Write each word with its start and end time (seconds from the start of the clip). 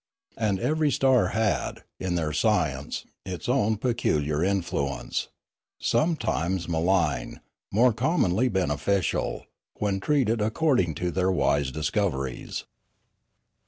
And 0.35 0.59
every 0.59 0.89
star 0.89 1.27
had, 1.27 1.83
in 1.99 2.15
their 2.15 2.33
science, 2.33 3.05
its 3.23 3.47
own 3.47 3.77
peculiar 3.77 4.43
influence, 4.43 5.27
sometimes 5.79 6.67
malign, 6.67 7.39
more 7.71 7.93
commonly 7.93 8.49
beneficial, 8.49 9.45
when 9.77 9.99
treated 9.99 10.41
according 10.41 10.95
to 10.95 11.11
their 11.11 11.29
wise 11.31 11.69
dis 11.71 11.91
coveries. 11.91 12.63